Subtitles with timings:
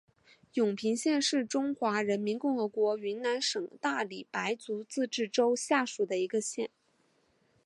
[0.55, 6.71] 永平县是中华人民共和国云南省大理白族自治州下属的一个县。